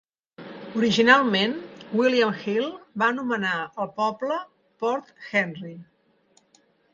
Originalment, 0.79 1.51
William 1.99 2.33
Hill 2.45 2.65
va 3.03 3.09
anomenar 3.17 3.53
el 3.85 3.91
poble 4.01 4.39
"Port 4.85 5.13
Henry". 5.43 5.77